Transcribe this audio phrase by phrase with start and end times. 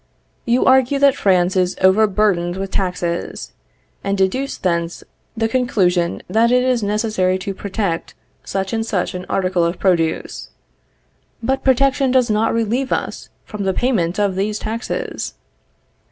[0.45, 3.51] You argue that France is overburthened with taxes,
[4.03, 5.03] and deduce thence
[5.37, 10.49] the conclusion that it is necessary to protect such and such an article of produce.
[11.43, 15.35] But protection does not relieve us from the payment of these taxes.